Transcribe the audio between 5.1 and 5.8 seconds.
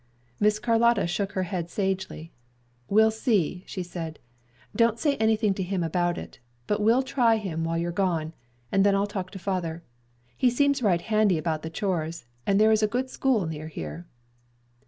anything to